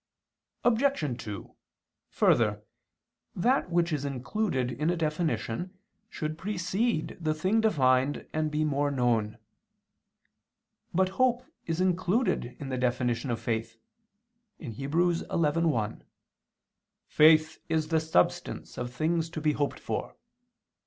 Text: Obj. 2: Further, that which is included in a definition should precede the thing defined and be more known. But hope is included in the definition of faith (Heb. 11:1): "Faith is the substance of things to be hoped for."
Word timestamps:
Obj. 0.63 1.21
2: 1.23 1.55
Further, 2.09 2.63
that 3.35 3.69
which 3.69 3.93
is 3.93 4.03
included 4.03 4.71
in 4.71 4.89
a 4.89 4.95
definition 4.97 5.77
should 6.09 6.39
precede 6.39 7.17
the 7.19 7.35
thing 7.35 7.61
defined 7.61 8.27
and 8.33 8.49
be 8.49 8.65
more 8.65 8.89
known. 8.89 9.37
But 10.91 11.09
hope 11.21 11.43
is 11.67 11.79
included 11.79 12.57
in 12.59 12.69
the 12.69 12.79
definition 12.79 13.29
of 13.29 13.39
faith 13.39 13.77
(Heb. 14.59 14.71
11:1): 14.73 16.01
"Faith 17.05 17.59
is 17.69 17.89
the 17.89 17.99
substance 17.99 18.79
of 18.79 18.91
things 18.91 19.29
to 19.29 19.39
be 19.39 19.51
hoped 19.51 19.77
for." 19.79 20.15